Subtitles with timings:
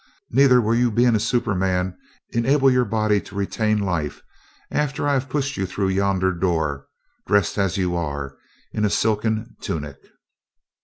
[0.31, 1.95] Neither will your being a superman
[2.29, 4.23] enable your body to retain life
[4.71, 6.87] after I have pushed you through yonder door,
[7.27, 8.35] dressed as you are
[8.71, 9.99] in a silken tunic."